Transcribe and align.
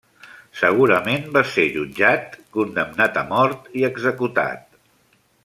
Segurament 0.59 1.27
va 1.35 1.43
ser 1.57 1.65
jutjat, 1.75 2.33
condemnat 2.57 3.21
a 3.23 3.25
mort 3.35 3.69
i 3.83 3.87
executat. 3.93 4.67